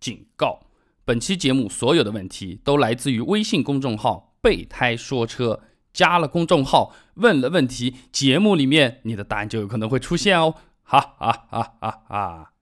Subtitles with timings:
[0.00, 0.60] 警告：
[1.04, 5.60] 本期节目所有的问题都来自于微信公众号“备胎说车”。
[5.92, 10.54] 加了公众号，问了问题，节目里面你的答案就有可能会出现哦！
[10.84, 12.52] 哈哈哈哈哈！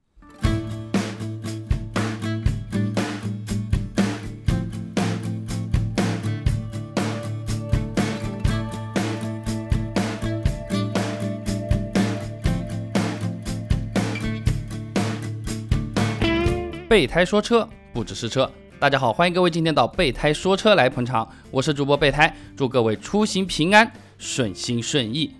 [16.88, 18.50] 备胎说车，不只是车。
[18.80, 25.34] 大家好，欢迎各位今天到备胎说车来捧场，我是主播备胎，祝各位出行平安，顺心顺意。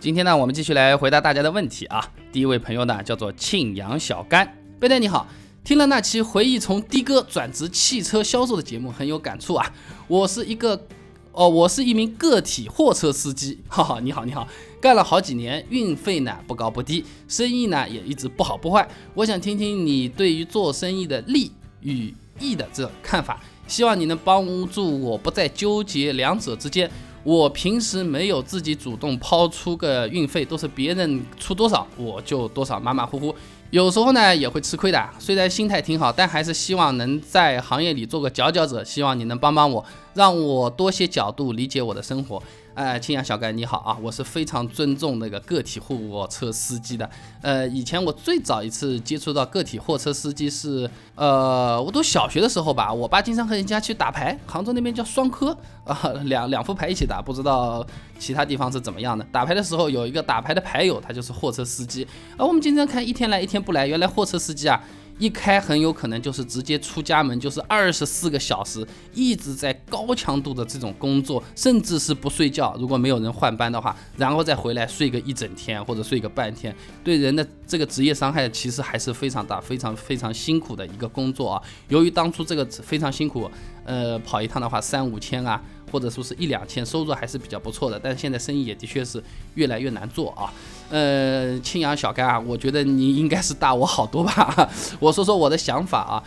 [0.00, 2.04] 今天呢，我们继续来回答大家的问题啊。
[2.32, 5.28] 第一位朋友呢，叫做庆阳小甘，备胎你好，
[5.62, 9.72] 听了那期回忆从的哥转职汽车销售的节目，很有感触啊。
[10.08, 10.88] 我是一个，
[11.30, 14.48] 哦，我是一名个体货车司机，哈哈，你好你好，
[14.82, 18.86] 干了好几年，运费呢不高不低，生意呢也一直不好不坏。
[19.14, 22.12] 我想听听你对于做生意的利与。
[22.40, 26.90] 意的这看法，希望你能帮助我不再纠结两者之间。
[27.22, 33.32] 我平时没有自己主动抛出个运费，都是别人出多少我就多少，马马虎虎。
[33.70, 35.08] 有时候呢也会吃亏的。
[35.18, 38.82] 虽然心态挺好，但还是希望能在行业里做个佼佼者。
[38.82, 39.84] 希望你能帮帮我，
[40.14, 42.42] 让我多些角度理解我的生活。
[42.74, 47.08] 哎，青阳小盖你好啊，我是非常尊重那个个体货车司机的。
[47.42, 57.86] 呃，以前我最早一次接触到个体货车司机是，呃，我读小学的时候吧，我爸经常和人家去打牌，杭州那边叫双科啊，两两副牌一起打，不知道
[58.18, 59.22] 其他地方是怎么样的。
[59.30, 62.06] 打牌的时候有一个打牌的牌友，他就是货车司机，
[62.38, 64.82] 而我们经常看一天来一天不来，原来货车司机啊。
[65.18, 72.76] 一开很有可能就是直接出家门，就是二十四个小时一直在高强度的这种工作，甚至是不睡觉。
[72.78, 76.74] 如果没有人换班的话，然后再回来睡个一整天或者睡个半天，
[77.04, 81.62] 对人的这个职业伤害其实还是非常大、非常非常辛苦的一个工作啊。
[81.88, 83.50] 由于当初这个非常辛苦，
[83.84, 85.62] 呃，跑一趟的话三五千啊。
[85.90, 89.22] 或者说是一两千，收入还是比较不错的，但是现在生意也的确是
[89.56, 90.50] 越来越难做啊。
[90.92, 94.70] 呃，青阳小干啊，我觉得你应该是大我好多吧。
[95.00, 96.22] 我说说我的想法啊，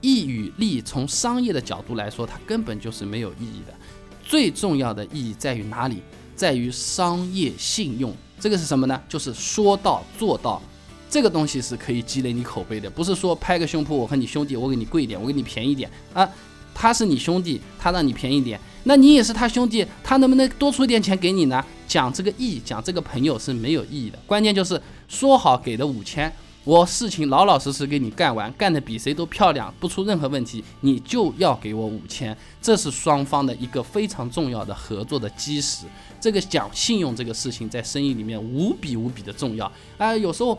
[0.00, 3.74] 义与利从商业的角度来说，它根本就是没有意义的。
[4.24, 6.00] 最重要的意义在于哪里？
[6.36, 8.14] 在于商业信用。
[8.38, 9.02] 这个是什么呢？
[9.08, 10.62] 就是说到做到。
[11.10, 16.28] 这个东西是可以积累你口碑的，不是说拍个胸脯，我和你兄弟，我给你贵一点，我给你便宜点啊。
[16.72, 18.60] 他是你兄弟，他让你便宜点。
[18.84, 21.64] 那你也是他兄弟，他能不能多出点钱给你呢？
[21.86, 24.18] 讲这个义，讲这个朋友是没有意义的。
[24.26, 26.32] 关键就是说好给的五千，
[26.64, 35.86] 我事情老老实实给你干完，干的比谁都漂亮，不出任何问题，你就要给我五千，这是双方的一个非常重要的合作的基石。
[36.20, 40.58] 这个讲信用这个事情，在生意里面无比无比的重要哎，有时候。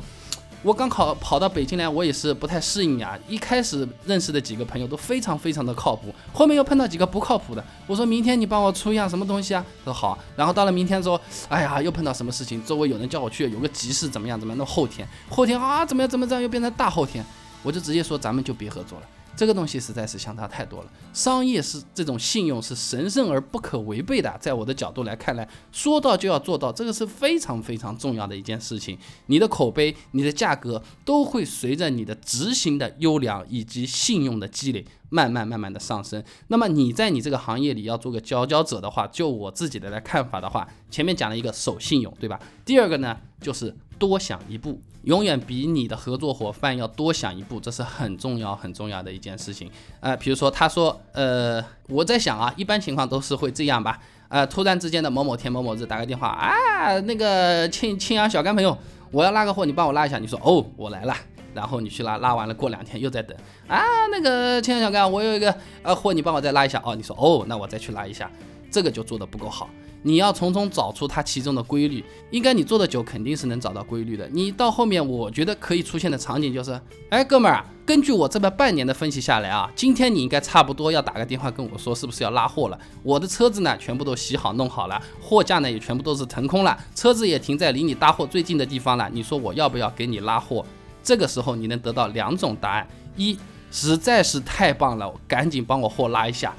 [0.66, 3.16] 我刚考跑到北京来，我也是不太适应呀。
[3.28, 7.64] 一开始认识的几个朋友都非常非常的靠谱，后面又碰到几个不靠谱的。
[7.86, 9.64] 我说明天你帮我出一样什么东西啊？
[9.86, 10.18] 他说好。
[10.36, 12.66] 然后到了明天之后，哎呀，又碰到什么事情？
[12.66, 14.40] 周围有人叫我去，有个急事，怎么样？
[14.40, 14.58] 怎么样？
[14.58, 16.09] 那后天，后天啊，怎么样？
[16.09, 16.42] 怎么样？
[16.42, 17.24] 又变成大后天，
[17.62, 19.06] 我就直接说咱们就别合作了。
[19.35, 20.91] 这个东西实在是相差太多了。
[21.13, 28.97] 商业是这种信用是神圣而不可违背的，在我的角度来看来，说到就要做到，这个是非常非常重要的一件事情。
[29.28, 36.23] 你的口碑、你的价格都会随着你的执行的优良以及信用的积累，慢慢慢慢的上升。
[36.47, 42.40] 那么你在你这个行业里要做个佼佼者的话，就我自己的来看法的话，前面讲了一个守信用，对吧？
[42.63, 44.79] 第二个呢，就是多想一步。
[45.03, 49.69] 永远比你的合作伙伴要多想一步，这是很重要很重要的一件事情。
[50.00, 54.00] 呃，比如说他说，呃，我在想啊，一般情况都是会这样吧。
[54.29, 58.75] 呃，突然之间的某某天某某日打个电话啊，那个青青阳小干朋友，
[59.11, 60.17] 我要拉个货，你帮我拉一下。
[60.17, 61.16] 你说哦，我来了，
[61.53, 66.81] 然后你去拉，拉完了过两天又在等啊，那个青阳小干，我有一个呃货，你帮我再拉一下。
[66.84, 68.28] 哦，你说哦，那我再去拉一下，
[68.72, 69.69] 这个就做的不够好。
[70.07, 74.29] 你要从中找出它其中的规律，应该你做的久，肯定是能找到规律的。
[74.31, 76.79] 你到后面，我觉得可以出现的场景就是，
[77.09, 82.78] 哎，哥们儿，根据我这边半年的分析下来啊，今天你应该差不多要打个电话跟我说，是不是要拉货了？
[83.02, 89.09] 我的车子呢，全部都洗好弄好了，货架呢也全部都是腾空了，车子也停在离你搭货最近的地方了。
[89.11, 90.63] 你说我要不要给你拉货？
[91.01, 93.35] 这个时候你能得到两种答案：一，
[93.72, 96.53] 实在是太棒了，赶紧帮我货拉一下。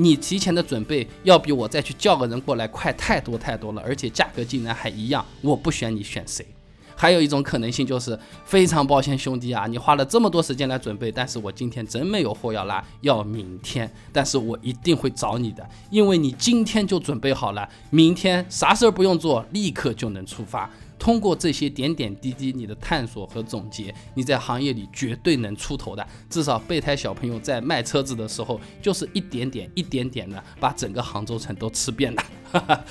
[0.00, 6.46] 你提前的准备要比我再去叫个人过来快太多太多了，而且价格竟然还一样，我不选你选谁？
[6.94, 20.70] 还有一种可能性就是非常抱歉兄弟啊，你花了这么多时间来准备，但是我今天真没有货要拉，要明天，但是我一定会找你的，因为你今天就准备好了，明天啥事儿不用做，立刻就能出发。
[20.98, 26.06] 通过这些点点滴滴，你的探索和总结，你在行业里绝对能出头的。
[26.28, 32.22] 至少备胎小朋友在卖车子的时候，就是一点点、一点点的把整个杭州城都吃遍了。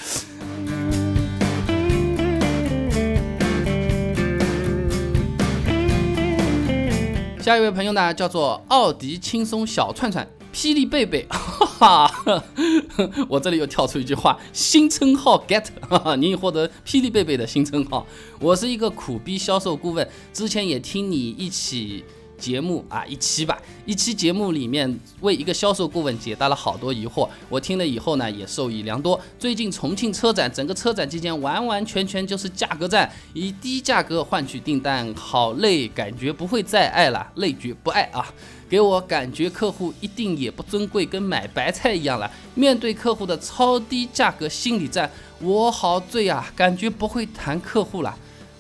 [7.42, 10.27] 下一位朋友呢，叫做奥迪轻松小串串。
[10.53, 11.65] 霹雳贝贝，哈
[12.07, 12.17] 哈，
[13.27, 18.06] 我这里又跳出一句话，新称号 get，哈 哈，您获得霹雳贝贝的新称号。
[18.39, 22.03] 我是一个苦逼销售顾问，之前也听你一起。
[22.38, 29.19] 节目啊，一期吧，一期节目里面为一个销售顾问解答了好多疑惑，我听了以后呢，也受益良多。
[29.38, 38.25] 最近重庆车展，整个车展期间完完全全就是价格战，以低价格换取订单，好累，感觉不会再爱了，累绝不爱啊！
[38.69, 42.30] 给我感觉客户一定也不尊贵，跟买白菜一样了。
[42.54, 48.16] 面对客户的超低价格心理战，我好醉啊，感觉不会谈客户了。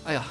[0.05, 0.25] 哎呀！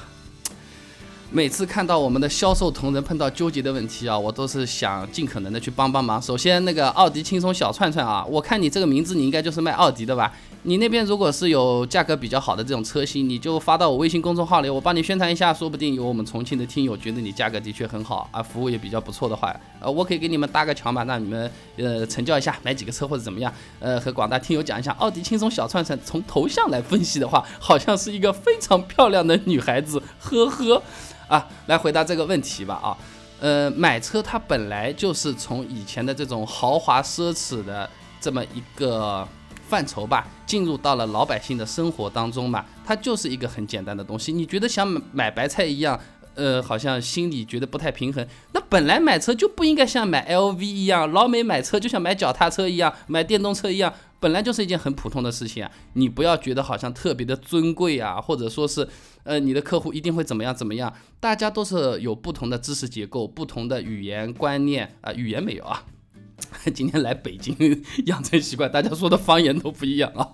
[1.37, 6.21] 每次看到我们的销售同仁碰到纠结的问题啊，我都是想尽可能的去帮帮忙。
[6.21, 10.33] 首先，那个奥迪轻松小串串啊，我看你这个名字，你应该就是卖奥迪的吧？
[10.69, 23.53] 你那边如果是有价格比较好的这种车型，你就发到我微信公众号里，我帮你宣传一下，说不定有我们重庆的听友觉得你价格的确很好啊，服务也比较不错的话，呃，我可以给你们搭个桥嘛，让你们呃成交一下，买几个车或者怎么样？
[23.79, 30.83] 呃，和广大听友讲一下，奥迪轻松小串串从头像来分析的话，好像是一个非常漂亮的女孩子，呵呵。
[31.29, 32.97] 啊，来回答这个问题吧啊，
[33.39, 37.89] 呃，买车它本来就是从以前的这种豪华奢侈的
[38.21, 39.27] 这么一个
[39.69, 44.33] 范畴吧，进入到了老百姓的生活当中嘛，它就是一个很简单的东西。
[44.33, 45.99] 你觉得像买白菜一样，
[46.35, 48.27] 呃，好像心里觉得不太平衡。
[48.53, 53.93] 那本来买车就不应该像买 LV 一样，老美买车就像买脚踏车一样，买电动车一样。
[54.19, 58.89] 本来就是一件很普通的事情啊，你不要觉得好像特别的尊贵啊，或者说是，
[59.25, 60.91] 呃，你的客户一定会怎么样怎么样，
[61.21, 65.85] 大家都是有不同的知识结构、不同的语言观念啊，语言没有啊，
[66.75, 67.57] 今天来北京
[68.07, 70.29] 养成习惯，大家说的方言都不一样啊，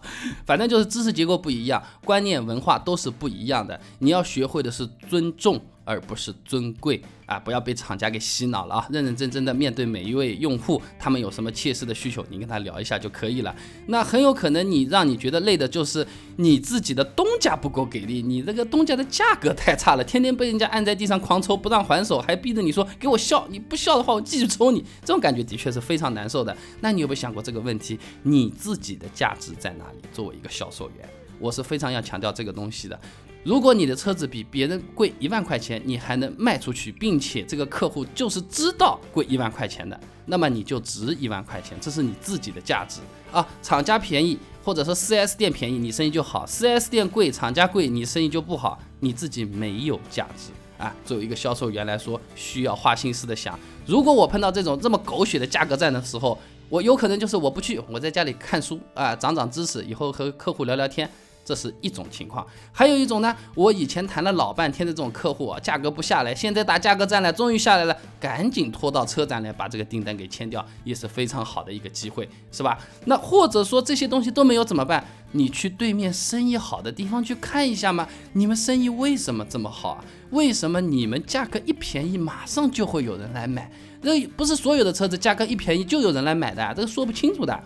[0.45, 5.61] 反正就是知识结构不一样，观念文化都是不一样的，你要学会的是尊重。
[5.85, 7.39] 而不是尊贵啊！
[7.39, 8.87] 不要被厂家给洗脑了啊！
[8.91, 13.55] 认认真真的面对每一位用户，他们有什么切实的需求，你跟他聊一下就可以了。
[13.87, 16.07] 那很有可能你让你觉得累的就是
[16.37, 26.57] 你自己的东家不够给力，你这个东家的价格太差了，天天被人家按在地上狂抽，不让还手，还逼着你说给我笑，你不笑的话我继续抽你，这种感觉的确是非常难受的。
[26.81, 27.99] 那你有没有想过这个问题？
[28.23, 29.99] 你自己的价值在哪里？
[30.13, 31.09] 作为一个销售员，
[31.39, 32.99] 我是非常要强调这个东西的。
[33.45, 43.01] 如果你的车子比别人贵一万块钱，你还能卖出去，并且这个客户就是知道贵一万块钱的，那么你就值一万块钱，这是你自己的价值
[43.33, 43.45] 啊。
[43.61, 50.95] 厂家便宜，或者说 4S 店便宜，你生意就好；4S 店贵，厂家贵，你生意就不好，你自己没有价值啊。
[51.05, 56.39] 作为一个销售员来说，需要花心思的想，如果我碰到这种这么狗血的价格战的时候，
[56.69, 61.11] 我有可能就是我不去，我在家里看书啊，长长知识，以后和客户聊聊天。
[61.45, 72.79] 这是一种情况，还有一种呢，我以前谈了老半天的这种客户啊，价格不下来，现在打价格战了，终于下来了，赶紧拖到车展来把这个订单给签掉，也是非常好的一个机会，是吧？
[73.07, 75.05] 那或者说这些东西都没有怎么办？
[75.35, 80.05] 你去对面生意好的地方去看一下嘛，你们生意为什么这么好啊？
[80.31, 83.71] 为什么你们价格一便宜，马上就会有人来买？
[84.03, 87.59] 那不是所有的车子价格一便宜就有人来买的，这个说不清楚的。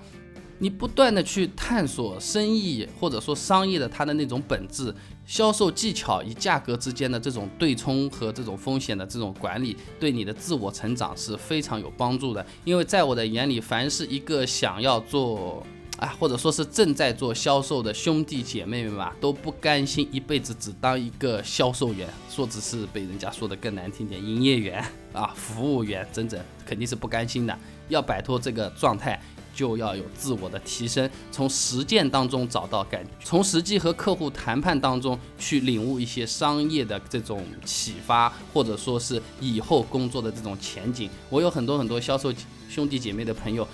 [0.59, 4.95] 你不断的去探索生意或者说商业的它的那种本质，
[5.27, 12.45] 销售技巧与价格之间的这种对冲和这种风险的这种管理，对你的自我成长是非常有帮助的。
[12.65, 15.63] 因为在我的眼里，凡是一个想要做
[15.99, 24.83] 啊，或者说是正在做销售的兄弟姐妹们吧，都不甘心一辈子只当一个销售员，说只是被人家说的更难听点，营业员
[25.13, 27.59] 啊，服务员，真正肯定是不甘心的，
[27.89, 29.21] 要摆脱这个状态。
[29.57, 41.09] 就要有自我的提升，从实践当中找到感觉，从实际和客户谈判当中去领悟一些商业的这种启发，或者说是以后工作的这种前景。
[41.31, 42.31] 我有很多很多销售
[42.69, 43.67] 兄弟姐妹的朋友，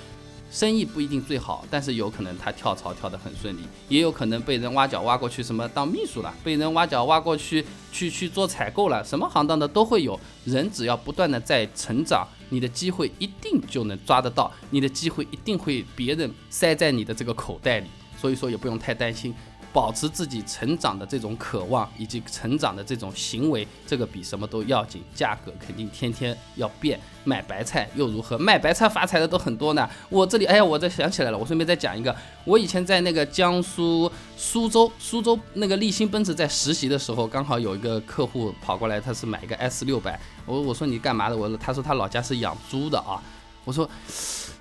[0.53, 10.19] 生意不一定最好，但是有可能他跳槽跳得很顺利，也有可能被人挖角挖过去什么当秘书了，被人挖角挖过去去去做采购了，什么行当的都会有。
[10.45, 12.25] 人只要不断的在成长。
[12.53, 17.87] 你的机会一定就能抓得到，你的机会一定会别人塞在你的这个口袋里，
[18.21, 19.35] 所以说也不用太担心。
[19.73, 25.03] 保持自己成长的这种渴望以及成长的这种行为，这个比什么都要紧。
[25.15, 28.37] 价格肯定天天要变，买白菜又如何？
[28.37, 29.89] 卖白菜发财的都很多呢。
[30.11, 32.15] 我这里，哎呀，我这想起来了，我顺便再讲一个。
[32.45, 40.21] 我以前在那个江苏苏州，苏州那个立新奔驰在实习的时候，刚好有一个客户跑过来，他是买一个 S 六百。
[40.45, 41.37] 我我说你干嘛的？
[41.37, 43.23] 我他说他老家是养猪的啊。
[43.65, 43.89] 我说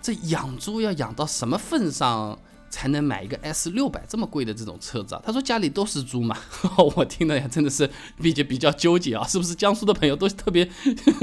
[0.02, 2.38] 这养猪要养到什么份上？
[2.72, 5.22] 才能买一个 S 六百这么贵的这种车子啊？
[5.24, 6.36] 他说家里都是猪嘛。
[6.96, 7.88] 我听了呀，真的是
[8.20, 9.24] 比较比较纠结啊。
[9.28, 10.68] 是不是江苏的朋友都特别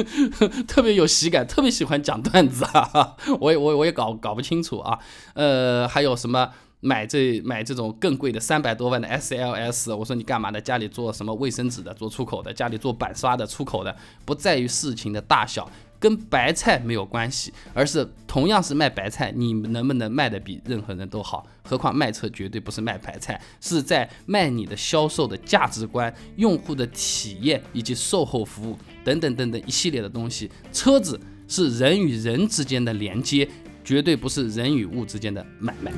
[0.69, 3.17] 特别有喜感，特别喜欢讲段子啊？
[3.41, 4.99] 我也我我也搞搞不清楚啊。
[5.33, 6.51] 呃，还有什么
[6.81, 9.97] 买这买这种更贵的三百多万的 SLS？
[9.97, 10.61] 我说你干嘛的？
[10.61, 11.93] 家里做什么卫生纸的？
[11.95, 12.53] 做出口的？
[12.53, 13.47] 家里做板刷的？
[13.47, 13.97] 出口的？
[14.25, 15.69] 不在于事情的大小。
[16.01, 21.47] 跟白菜没有关系，而是同样是卖白菜，你能不能卖的比任何人都好？
[21.63, 30.51] 何况卖车绝对不是卖白菜，是在卖你的销售的价值观、用户的体验以及售后服务等等等等一系列的东西。
[30.73, 33.49] 车子是人与人之间的连接，
[33.85, 35.93] 绝对不是人与物之间的买卖。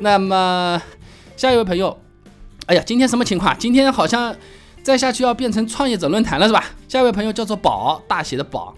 [0.00, 0.80] 那么，
[1.36, 1.98] 下一位朋友，
[2.66, 3.56] 哎呀，今天什么情况？
[3.58, 4.34] 今天好像
[4.82, 6.64] 再下去要变成创业者论坛了，是吧？
[6.88, 8.74] 下一位朋友叫做宝，大写的宝，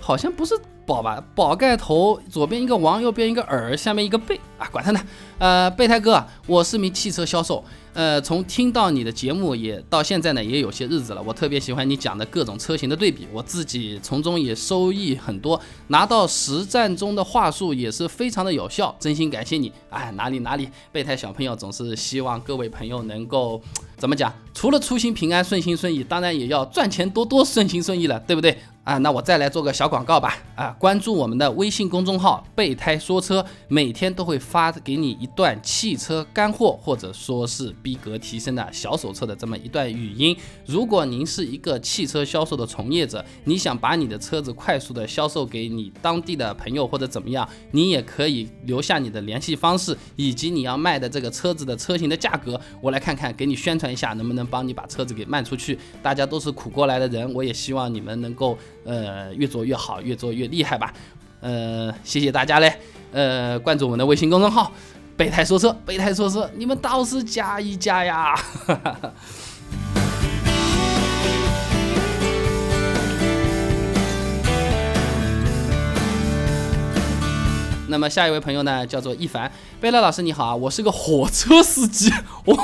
[0.00, 0.54] 好像不是
[0.86, 1.22] 宝吧？
[1.34, 5.00] 宝盖头，左边一个王，右边一个耳，下面一个贝啊，管他呢。
[5.38, 7.64] 呃，备胎哥，我是名汽车销售。
[7.98, 11.20] 呃，从听到你的节目也到现在呢，也有些日子了。
[11.20, 18.94] 我特别喜欢你讲的各种车型的对比，我自己从中也收益很多，拿到实战中的话术也是非常的有效。
[19.00, 19.72] 真心感谢你。
[19.90, 23.60] 哎，哪里哪里，备胎小朋友总是希望各位朋友能够
[23.96, 24.32] 怎么讲？
[24.54, 28.56] 除了出行平安、顺心顺意，当然也要赚钱多多、顺心顺意了，对不对？
[28.84, 30.34] 啊，那我再来做个小广告吧。
[30.54, 40.36] 啊，关注我们的微信公众号“备胎说车”，每天都会发给你一段汽车干货，或者说是逼格提升的小手册的这么一段语音。
[40.66, 55.78] 如果您是一个汽车销售的从业者，你想把你的车子快速的销售给你当地的朋友或者怎么样，你也可以留下你的联系方式以及你要卖的这个车子的车型的价格，我来看看，给你宣传一下，能不能帮你把车子给卖出去。
[56.02, 58.58] 大家都是苦过来的人，我也希望你们能够。
[58.84, 60.94] 呃，越做越好，越做越厉害吧。
[61.40, 62.72] 呃，谢谢大家嘞。
[63.12, 64.72] 呃，关注我们的微信公众号
[65.18, 68.36] “备胎说车”，备胎说车，你们倒是加一加呀。
[77.90, 82.12] 那么下一位朋友呢，叫做一凡贝勒老师，你好啊，我是个火车司机，
[82.46, 82.56] 我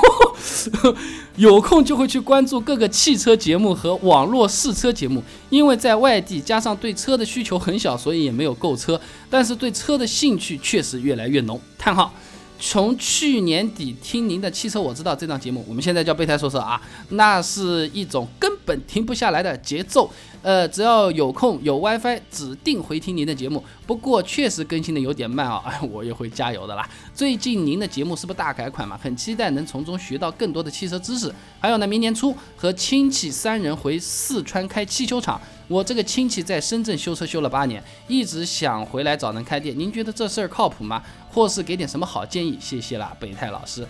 [1.35, 11.59] 有空就会去关注各个汽车节目和网络试车节目，因为在外地，加上对车的需求很小，所以也没有购车，但是对车的兴趣确实越来越浓。
[11.77, 12.13] 叹号。
[12.59, 20.09] 从去年底听您的汽车我知道这档节目，我们现在叫备胎说车啊，那是一种根本停不下来的节奏。
[20.41, 23.63] 呃，只要有空有 WiFi，指定回听您的节目。
[23.87, 26.87] 不过确实更新的有点慢啊，哎， 我也会加油的啦。
[27.13, 28.97] 最近您的节目是不是大改款嘛？
[29.01, 31.33] 很期待能从中学到更多的汽车知识。
[31.59, 35.41] 还有呢，明年初和亲戚三人回四川开汽修厂。
[35.67, 39.77] 我这个亲戚在深圳修车修了八年，一直想回来找人开店。
[39.77, 41.03] 您觉得这事儿靠谱吗？
[41.31, 42.57] 或是给点什么好建议？
[42.61, 43.85] 谢谢啦，备胎老师。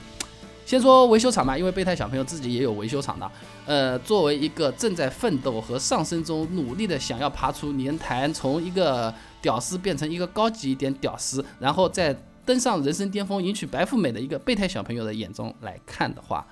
[0.66, 3.32] 先说维修厂嘛，因为备胎小朋友自己也有维修厂的。
[3.68, 12.16] 呃，作为一个正在奋斗和上升中，努力的想要爬出年坛，从一个屌丝变成一个高级一点屌丝，然后再
[12.46, 16.44] 登上人生巅峰，迎娶白富美的一个备胎小朋友的眼中来看的话。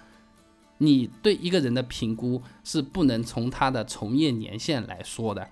[0.86, 5.48] 你对一个人的评估是不能从他的从业年限来说的。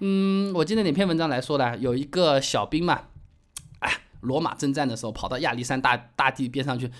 [0.00, 1.76] 嗯，我记得哪篇文章来说的？
[1.78, 3.02] 有一个小兵嘛，
[3.78, 6.90] 哎，罗马征战的时候跑到亚历山大大帝边上去，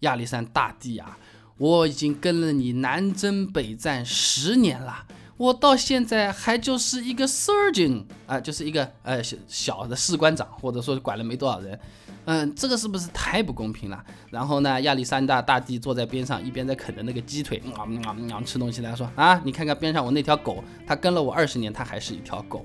[0.00, 1.18] 亚历山大帝啊，
[1.58, 11.78] 我已经跟了你南征北战十年了，我到现在还就是一个 surgeon 啊，就是一个呃小小的士官长，或者说管了没多少人。
[12.26, 14.02] 嗯，这个是不是太不公平了？
[14.30, 18.80] 然后呢，亚历山大大帝坐在边上，一边在啃着那个鸡腿，啊啊啊，吃东西。
[18.80, 22.64] 他说啊，你看看边上我那条狗，它跟了我二十年，它还是一条狗。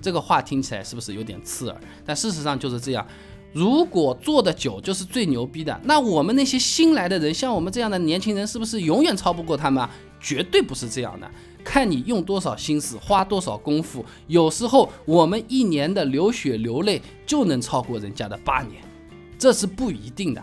[0.00, 1.80] 这个话听起来是不是有点刺耳？
[2.04, 3.06] 但事实上就是这样。
[3.52, 9.88] 如果做的久就是最牛逼的，那我们那些新来的人，像我们这样的年轻人，是不是永远超不过他们？
[10.20, 11.30] 绝对不是这样的。
[11.62, 14.04] 看你用多少心思，花多少功夫。
[14.26, 18.82] 有时候我们一年的流血流泪就能超过人家的八年。
[19.38, 20.42] 这是不一定的，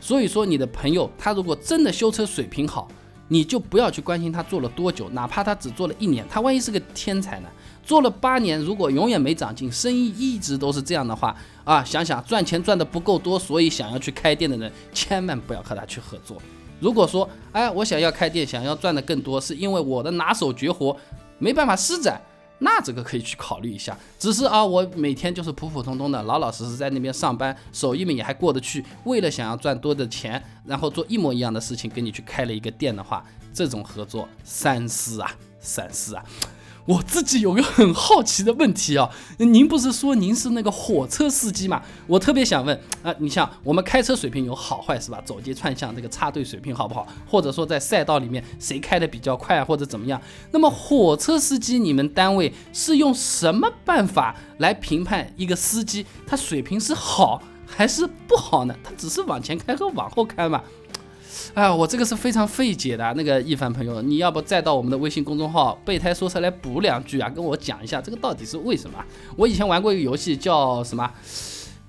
[0.00, 2.86] 所以说你的朋友他如果真的修车水平好，
[3.26, 7.48] 你就不要去关心他做了多久，哪怕他只做了一年，他万一是个天才呢？
[7.82, 16.40] 做了八年，如果永远没长进，生意一直都是这样的话，啊，想想赚钱赚的不够多，所以想要去开店的人，千万不要和他去合作。
[16.80, 20.96] 如果说，哎，我想要开店，想要赚的更多，是因为我的拿手绝活
[21.38, 22.20] 没办法施展。
[22.58, 28.82] 那这个可以去考虑一下，只是啊，我每天就是普普通通的，老老实实在那边上班，手艺们也还过得去。
[29.04, 35.30] 为了想要赚多的钱，然后做一模一样的事情，跟你去开了一个店的话，这种合作三思啊，
[35.60, 36.24] 三思啊。
[36.86, 41.82] 我自己有个很好奇的问题啊，您不是说您是那个火车司机吗？
[42.06, 45.20] 我特别想问啊，你像我们开车水平有好坏是吧？
[45.24, 47.06] 走街串巷这个插队水平好不好？
[47.28, 50.20] 或者说在赛道里面谁开的比较快或者怎么样？
[50.52, 58.74] 那么火车司机你们单位是用什么办法来评判一个司机他水平是好还是不好呢？
[58.84, 60.62] 他只是往前开和往后开嘛？
[61.54, 63.14] 哎，我这个是非常费解的。
[63.14, 68.98] 那个一凡朋友，你要不再到我们的微信公众号“备胎说车”来补两句啊，跟我讲一下这个到底是为什么？
[69.36, 71.10] 我以前玩过一个游戏叫什么？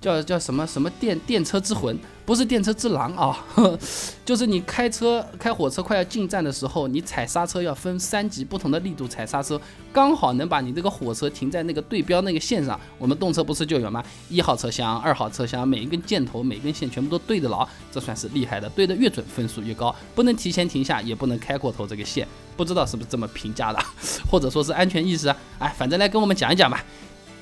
[0.00, 3.44] 叫叫什么什么电电车之魂，不是电车之狼啊，
[4.24, 9.60] 就是你开车开火车快要进站的时候，你踩刹车要分三级不同的力度踩刹车，
[9.92, 12.78] 刚好能把你这个火车停在那个对标那个线上。
[12.96, 14.00] 我们动车不是就有吗？
[14.28, 18.68] 一号车厢、二号车厢，每一根箭头、每根线全部都对得牢，这算是厉害的。
[18.70, 19.92] 对得越准，分数越高。
[20.14, 22.24] 不能提前停下，也不能开过头这个线，
[22.56, 23.80] 不知道是不是这么评价的，
[24.30, 25.36] 或者说是安全意识啊？
[25.58, 26.84] 哎，反正来跟我们讲一讲吧。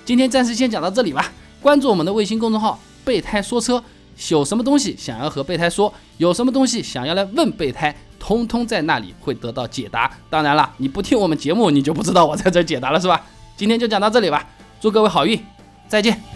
[0.07, 1.31] 今天暂时先讲到这里吧。
[1.67, 3.83] 关注我们的微信公众号“备胎说车”，
[4.31, 10.09] 有什么东西想要和备胎说，有什么东西想要来问备胎，通通在那里会得到解答。
[10.31, 13.21] 当然了，你不听我们节目，你就不知道我在这解答了，是吧？
[13.57, 14.47] 今天就讲到这里吧，
[14.81, 15.45] 祝各位好运，
[15.89, 16.36] 再见。